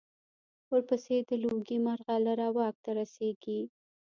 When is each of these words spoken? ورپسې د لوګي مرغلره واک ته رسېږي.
ورپسې 0.69 1.15
د 1.29 1.31
لوګي 1.43 1.77
مرغلره 1.87 2.47
واک 2.57 2.75
ته 2.83 2.91
رسېږي. 2.99 3.59